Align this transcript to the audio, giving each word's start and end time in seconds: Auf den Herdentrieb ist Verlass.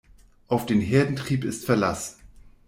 Auf 0.47 0.65
den 0.65 0.81
Herdentrieb 0.81 1.43
ist 1.43 1.65
Verlass. 1.65 2.17